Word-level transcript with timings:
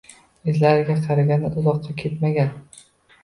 Izlariga 0.53 0.95
qaranda 1.03 1.51
uzoqqa 1.61 1.93
ketmagan 2.01 2.49